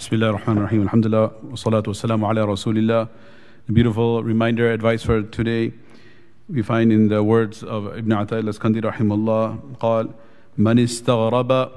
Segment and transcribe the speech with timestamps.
[0.00, 3.08] بسم الله الرحمن الرحيم الحمد لله والصلاة والسلام على رسول الله
[3.68, 5.72] A beautiful reminder, advice for today.
[6.48, 10.08] We find in the words of Ibn Atayl al-Skandir الله قال
[10.56, 11.68] من استغرب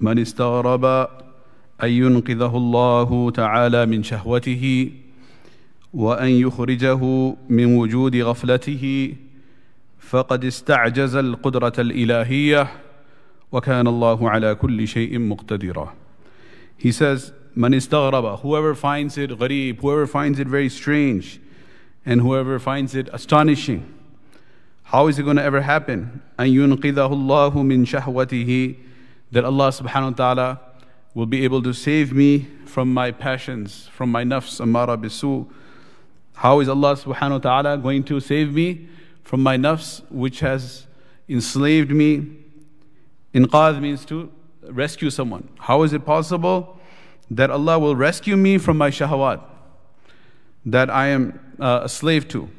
[0.00, 0.84] من استغرب
[1.82, 4.92] أن ينقذه الله تعالى من شهوته
[5.94, 7.00] وأن يخرجه
[7.48, 9.14] من وجود غفلته
[9.98, 12.68] فقد استعجز القدرة الإلهية
[13.52, 16.07] وكان الله على كل شيء مقتدراً
[16.77, 21.39] He says, Man istaghraba, whoever finds it gharib, whoever finds it very strange,
[22.05, 23.93] and whoever finds it astonishing.
[24.83, 26.21] How is it going to ever happen?
[26.37, 28.77] أن ينقذه الله من شهوته
[29.31, 30.59] that Allah subhanahu wa ta'ala
[31.13, 35.47] will be able to save me from my passions, from my nafs, amara bisu.
[36.35, 38.87] How is Allah subhanahu wa ta'ala going to save me
[39.23, 40.85] from my nafs, which has
[41.29, 42.27] enslaved me?
[43.33, 44.31] Inqadh means to
[44.67, 45.49] rescue someone.
[45.59, 46.79] How is it possible
[47.29, 49.41] that Allah will rescue me from my shahawat
[50.65, 52.49] that I am uh, a slave to?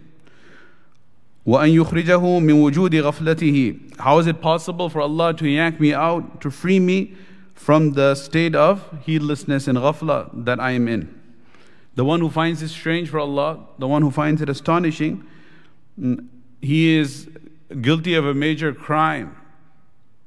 [1.46, 6.40] وأن يخرجه من وجود غفلته How is it possible for Allah to yank me out,
[6.40, 7.14] to free me
[7.54, 11.20] from the state of heedlessness and ghafla that I am in?
[11.94, 15.24] The one who finds it strange for Allah, the one who finds it astonishing,
[16.00, 16.26] mm,
[16.60, 17.28] he is
[17.80, 19.36] guilty of a major crime.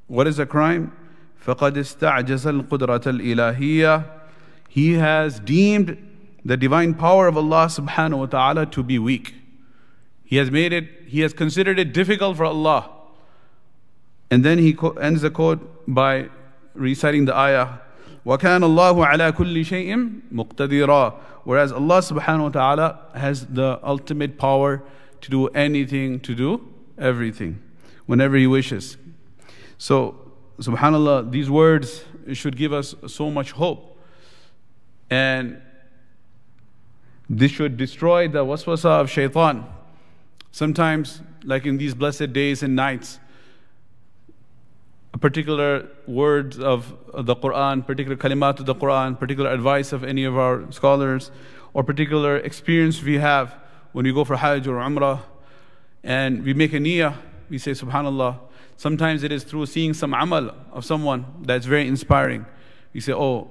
[0.07, 0.93] What is a crime?
[1.41, 4.03] فقد استعجز القدرة الإلهية
[4.69, 5.97] He has deemed
[6.43, 9.33] the divine power of Allah subhanahu wa ta'ala to be weak.
[10.23, 12.89] He has made it, he has considered it difficult for Allah.
[14.29, 16.29] And then he ends the quote by
[16.73, 17.79] reciting the ayah,
[18.25, 24.83] وَكَانَ اللَّهُ عَلَى كُلِّ شَيْءٍ مُقْتَدِرًا Whereas Allah subhanahu wa ta'ala has the ultimate power
[25.21, 27.61] to do anything, to do everything,
[28.05, 28.97] whenever He wishes.
[29.77, 30.20] So
[30.62, 33.98] subhanallah, these words should give us so much hope.
[35.10, 35.60] And
[37.28, 39.66] this should destroy the waswasa of shaitan.
[40.50, 43.18] Sometimes, like in these blessed days and nights,
[45.14, 50.24] a particular words of the Quran, particular kalimat of the Quran, particular advice of any
[50.24, 51.30] of our scholars,
[51.74, 53.54] or particular experience we have
[53.92, 55.20] when we go for Hajj or Umrah,
[56.02, 57.16] and we make a niyyah,
[57.48, 58.38] we say Subhanallah,
[58.76, 62.46] Sometimes it is through seeing some amal of someone that's very inspiring.
[62.92, 63.50] You say, oh,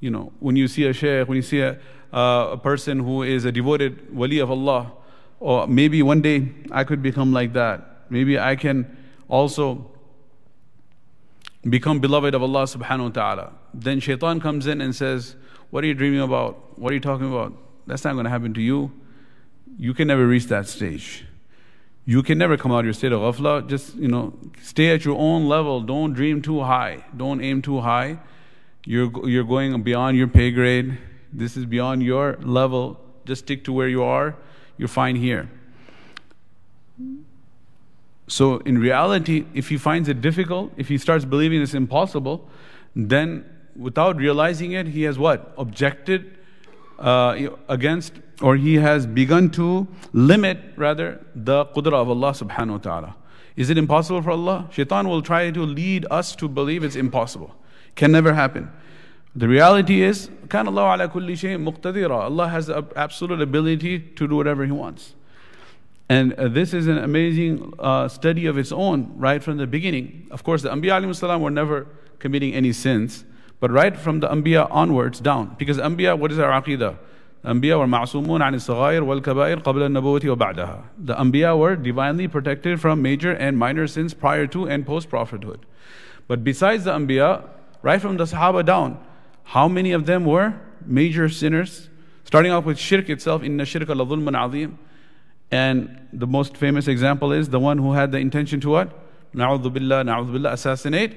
[0.00, 1.78] you know, when you see a shaykh, when you see a,
[2.12, 4.92] uh, a person who is a devoted wali of Allah,
[5.40, 8.06] or maybe one day I could become like that.
[8.08, 8.96] Maybe I can
[9.28, 9.90] also
[11.68, 13.52] become beloved of Allah subhanahu wa ta'ala.
[13.74, 15.36] Then shaitan comes in and says,
[15.70, 16.78] What are you dreaming about?
[16.78, 17.52] What are you talking about?
[17.86, 18.92] That's not going to happen to you.
[19.78, 21.26] You can never reach that stage.
[22.08, 23.68] You can never come out of your state of ghafla.
[23.68, 25.80] Just, you know, stay at your own level.
[25.80, 27.04] Don't dream too high.
[27.16, 28.18] Don't aim too high.
[28.84, 30.98] You're, you're going beyond your pay grade.
[31.32, 33.00] This is beyond your level.
[33.24, 34.36] Just stick to where you are.
[34.78, 35.50] You're fine here.
[38.28, 42.48] So, in reality, if he finds it difficult, if he starts believing it's impossible,
[42.94, 43.44] then
[43.74, 45.52] without realizing it, he has what?
[45.58, 46.38] Objected
[46.99, 52.77] uh, against or he has begun to limit rather the qudra of Allah subhanahu wa
[52.77, 53.15] ta'ala.
[53.55, 54.67] Is it impossible for Allah?
[54.71, 57.55] Shaitan will try to lead us to believe it's impossible.
[57.95, 58.71] Can never happen.
[59.35, 62.23] The reality is, كان الله على كل شيء مقتدرا.
[62.23, 65.15] Allah has the absolute ability to do whatever He wants.
[66.09, 70.27] And uh, this is an amazing uh, study of its own, right from the beginning.
[70.31, 71.87] Of course, the Anbiya were never
[72.19, 73.23] committing any sins,
[73.60, 75.56] but right from the Anbiya onwards down.
[75.58, 76.96] Because Anbiya, what is our aqidah?
[77.44, 80.82] Anbiya were ma'sumun an al wal kabair qabla al-nabuwati wa ba'daha.
[80.98, 85.64] The Anbiya were divinely protected from major and minor sins prior to and post prophethood.
[86.26, 87.48] But besides the Anbiya,
[87.82, 88.98] right from the Sahaba down,
[89.44, 91.88] how many of them were major sinners?
[92.24, 94.78] Starting off with shirk itself, inna shirka la dhulman azim.
[95.52, 98.90] And the most famous example is the one who had the intention to what?
[99.32, 101.14] Na'udhu billah, na'udhu billah, assassinate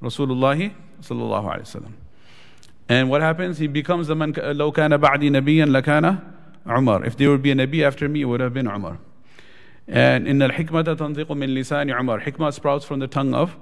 [0.00, 1.93] Rasulullah sallallahu alayhi wasallam.
[2.89, 3.57] And what happens?
[3.57, 6.19] He becomes the man, لو كان بعدي نبيا لكان
[6.65, 7.05] عمر.
[7.05, 8.99] If there would be a Nabi after me, it would have been Umar.
[9.87, 12.23] And in al-hikmah تنطق من لسان عمر.
[12.23, 13.55] Hikmah sprouts from the tongue of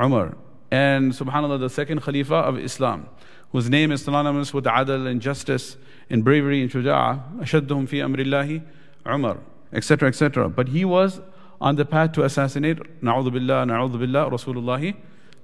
[0.00, 0.36] Umar.
[0.70, 3.08] And subhanAllah, the second Khalifa of Islam,
[3.52, 5.76] whose name is synonymous with adl and justice
[6.08, 8.62] and bravery and shuja'ah, أشدهم في أمر الله
[9.06, 9.38] Umar,
[9.72, 10.48] etc., etc.
[10.48, 11.20] But he was
[11.60, 14.94] on the path to assassinate, na'udhu billah, na'udhu billah, Rasulullah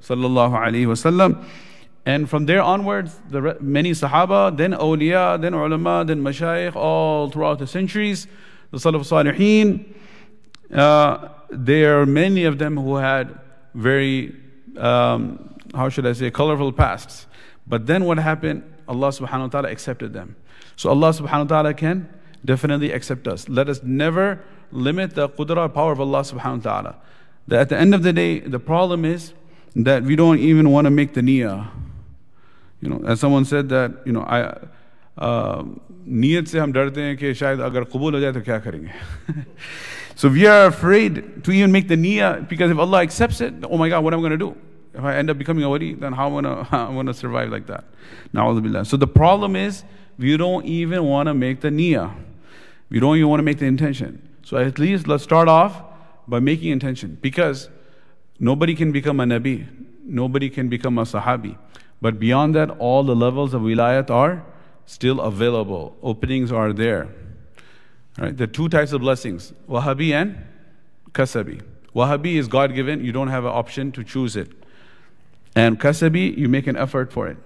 [0.04, 1.44] sallallahu alayhi wasallam.
[2.06, 7.60] And from there onwards, the many Sahaba, then awliya, then ulama, then mashayikh, all throughout
[7.60, 8.28] the centuries,
[8.72, 9.86] the Salaf Salihin,
[10.76, 13.40] uh, there are many of them who had
[13.74, 14.36] very,
[14.78, 17.26] um, how should I say, colorful pasts.
[17.66, 18.64] But then what happened?
[18.88, 20.36] Allah subhanahu wa ta'ala accepted them.
[20.76, 22.10] So Allah subhanahu wa ta'ala can
[22.44, 23.48] definitely accept us.
[23.48, 26.96] Let us never limit the qudra power of Allah subhanahu wa ta'ala.
[27.48, 29.34] That at the end of the day, the problem is
[29.77, 31.69] that we don't even want to make the niyyah.
[32.81, 34.55] You know, as someone said that, you know, I,
[36.09, 39.45] नीयत से हम डरते हैं कि शायद अगर कबूल हो जाए तो क्या करेंगे
[40.15, 43.77] so we are afraid to even make the niyyah because if Allah accepts it, oh
[43.77, 44.57] my God, what am I going to do?
[44.95, 47.67] If I end up becoming a wali, then how am I going to survive like
[47.67, 47.85] that?
[48.35, 49.85] Na'udhu So the problem is,
[50.19, 52.13] we don't even want to make the niyyah.
[52.91, 54.29] We don't even want to make the intention.
[54.43, 55.83] So at least let's start off
[56.27, 57.19] by making intention.
[57.21, 57.69] Because
[58.44, 59.68] nobody can become a nabi,
[60.04, 61.58] nobody can become a sahabi.
[62.02, 64.46] But beyond that, all the levels of wilayat are
[64.86, 65.96] still available.
[66.04, 67.08] Openings are there.
[68.18, 68.36] Right?
[68.36, 70.38] The two types of blessings, Wahbi and
[71.14, 71.62] Kasabi.
[71.96, 74.52] Wahbi is God given, you don't have an option to choose it.
[75.56, 77.38] And Kasabi, you make an effort for it.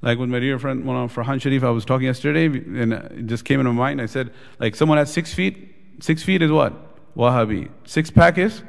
[0.00, 3.26] Like with my dear friend, one of Farhan Sharif, I was talking yesterday, and it
[3.26, 4.00] just came into my mind.
[4.00, 4.30] I said,
[4.60, 5.74] like, someone has six feet.
[6.00, 6.72] Six feet is what?
[7.16, 7.70] Wahbi.
[7.84, 8.62] Six pack is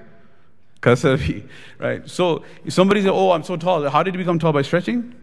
[0.82, 1.48] Kasabi.
[1.80, 2.10] Right?
[2.10, 3.90] So, if somebody said, oh, I'm so tall.
[3.90, 4.52] How did you become tall?
[4.52, 5.16] By stretching?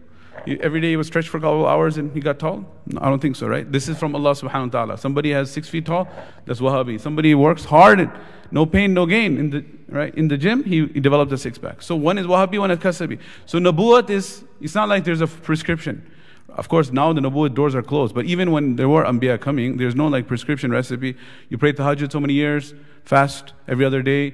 [0.61, 2.65] every day he was stretched for a couple of hours and he got tall?
[2.85, 3.69] No, I don't think so, right?
[3.69, 4.97] This is from Allah subhanahu wa ta'ala.
[4.97, 6.07] Somebody has six feet tall,
[6.45, 6.99] that's Wahbi.
[6.99, 8.11] Somebody works hard, and
[8.51, 9.37] no pain, no gain.
[9.37, 10.13] In the, right?
[10.15, 11.81] in the gym, he, he developed a six pack.
[11.81, 13.19] So one is Wahbi, one is Kasabi.
[13.45, 16.09] So Nabuat is, it's not like there's a prescription.
[16.49, 19.77] Of course, now the Nabuat doors are closed, but even when there were Anbiya coming,
[19.77, 21.15] there's no like prescription recipe.
[21.49, 22.73] You pray Tahajjud so many years,
[23.03, 24.33] fast every other day,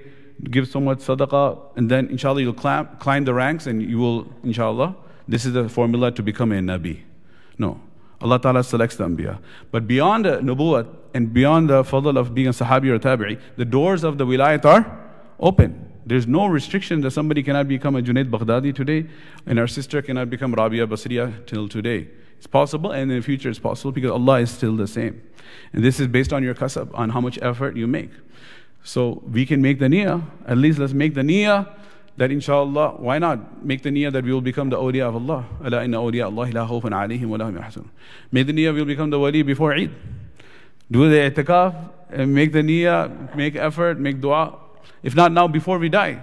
[0.49, 4.27] give so much sadaqah, and then inshallah you'll climb, climb the ranks and you will,
[4.43, 4.95] inshallah,
[5.27, 7.01] this is the formula to become a Nabi.
[7.57, 7.79] No.
[8.21, 9.39] Allah Ta'ala selects the Anbiya.
[9.71, 13.65] But beyond the Nubuwwat and beyond the fadl of being a Sahabi or Tabi'i, the
[13.65, 14.99] doors of the Wilayat are
[15.39, 15.91] open.
[16.05, 19.07] There's no restriction that somebody cannot become a Junaid Baghdadi today
[19.45, 22.09] and our sister cannot become Rabia Basriya till today.
[22.37, 25.21] It's possible and in the future it's possible because Allah is still the same.
[25.73, 28.11] And this is based on your kasab, on how much effort you make.
[28.83, 30.21] So we can make the niyyah.
[30.45, 31.67] At least let's make the niyyah
[32.17, 35.45] that inshallah, why not make the niyyah that we will become the awliya of Allah?
[35.65, 37.87] Ala inna awliya Allah la khawfun alayhim wa lahum yahzanun.
[38.31, 39.89] Make the niyyah we will become the wali before Eid.
[40.91, 44.59] Do the i'tikaf, and make the niyyah, make effort, make dua.
[45.01, 46.21] If not now, before we die,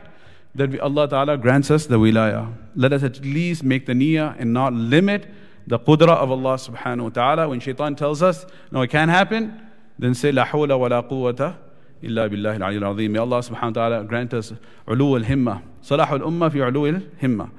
[0.55, 2.53] that we, Allah Ta'ala grants us the wilayah.
[2.77, 5.27] Let us at least make the niyyah and not limit
[5.67, 7.49] the qudra of Allah subhanahu wa ta'ala.
[7.49, 9.61] When shaitan tells us, no, it can't happen,
[9.99, 11.57] then say, la hawla wa la quwwata
[12.04, 13.12] إلا بالله العلي العظيم.
[13.12, 14.54] May Allah subhanahu wa ta'ala grant us
[14.88, 15.62] علو الهمة.
[15.84, 17.50] صلاح الأمة في علو الهمة.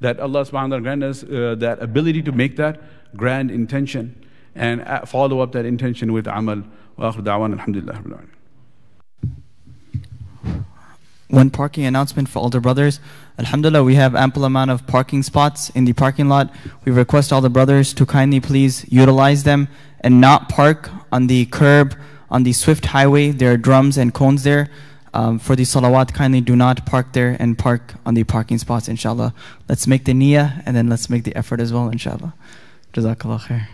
[0.00, 2.80] That Allah subhanahu wa ta'ala grant us uh, that ability to make that
[3.16, 4.24] grand intention
[4.54, 6.62] and uh, follow up that intention with amal.
[6.98, 8.28] وآخر دعوانا الحمد لله رب العالمين.
[11.30, 13.00] One parking announcement for older brothers.
[13.38, 16.50] Alhamdulillah, we have ample amount of parking spots in the parking lot.
[16.86, 19.68] We request all the brothers to kindly please utilize them
[20.00, 21.94] and not park on the curb
[22.33, 24.69] on the Swift Highway, there are drums and cones there.
[25.13, 28.87] Um, for the salawat, kindly do not park there and park on the parking spots,
[28.87, 29.35] inshallah.
[29.69, 32.33] Let's make the niyyah and then let's make the effort as well, inshallah.
[32.91, 33.67] Jazakallah khair.